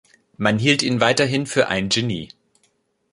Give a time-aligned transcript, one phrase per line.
[0.37, 2.29] Man hielt ihn weithin für ein Genie.